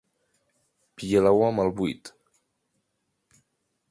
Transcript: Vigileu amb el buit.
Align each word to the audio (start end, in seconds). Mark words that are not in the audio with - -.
Vigileu 1.01 1.43
amb 1.49 1.63
el 1.65 1.69
buit. 1.81 2.11